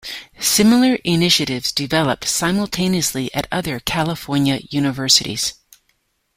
[0.39, 5.53] Similar initiatives developed simultaneously at other California universities.